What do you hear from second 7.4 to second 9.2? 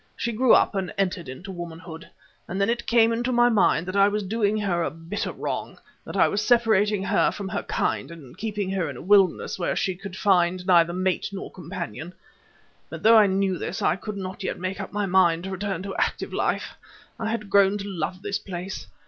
her kind and keeping her in a